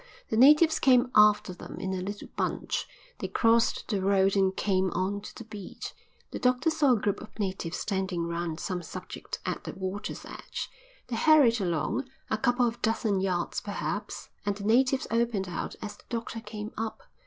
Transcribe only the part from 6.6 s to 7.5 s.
saw a group of